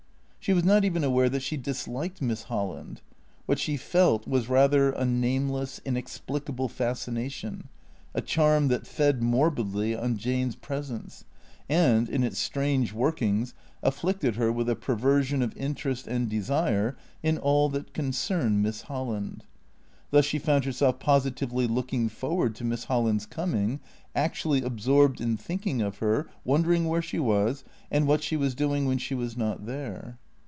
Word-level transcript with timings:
She 0.43 0.53
was 0.53 0.63
not 0.63 0.83
even 0.83 1.03
aware 1.03 1.29
that 1.29 1.43
she 1.43 1.55
disliked 1.55 2.19
Miss 2.19 2.45
Holland. 2.45 3.01
What 3.45 3.59
she 3.59 3.77
felt 3.77 4.27
was 4.27 4.49
rather 4.49 4.89
a 4.89 5.05
nameless, 5.05 5.79
inexplicable 5.85 6.67
fascination, 6.67 7.69
a 8.15 8.21
charm 8.21 8.67
that 8.69 8.87
fed 8.87 9.21
morbidly 9.21 9.95
on 9.95 10.17
Jane's 10.17 10.55
presence, 10.55 11.25
and, 11.69 12.09
in 12.09 12.23
its 12.23 12.39
strange 12.39 12.91
work 12.91 13.21
ings, 13.21 13.53
afflicted 13.83 14.35
her 14.37 14.51
with 14.51 14.67
a 14.67 14.75
perversion 14.75 15.43
of 15.43 15.55
interest 15.55 16.07
and 16.07 16.27
desire 16.27 16.97
in 17.21 17.37
all 17.37 17.69
that 17.69 17.93
concerned 17.93 18.63
Miss 18.63 18.81
Holland. 18.81 19.43
Thus 20.09 20.25
she 20.25 20.39
found 20.39 20.65
herself 20.65 20.97
positively 20.97 21.67
looking 21.67 22.09
forward 22.09 22.55
to 22.55 22.63
Miss 22.63 22.85
Holland's 22.85 23.27
coming, 23.27 23.79
actually 24.15 24.63
absorbed 24.63 25.21
in 25.21 25.37
thinking 25.37 25.83
of 25.83 25.99
her, 25.99 26.27
wondering 26.43 26.87
where 26.87 26.99
she 27.03 27.19
was, 27.19 27.63
and 27.91 28.07
what 28.07 28.23
she 28.23 28.35
was 28.35 28.55
doing 28.55 28.87
wlien 28.87 28.99
she 28.99 29.13
was 29.13 29.37
not 29.37 29.67
there. 29.67 30.17